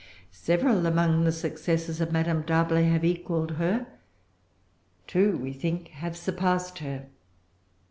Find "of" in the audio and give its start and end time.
2.01-2.11